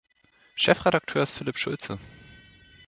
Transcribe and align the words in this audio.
Chefredakteur 0.55 1.21
ist 1.21 1.33
Philipp 1.33 1.59
Schulze. 1.59 1.99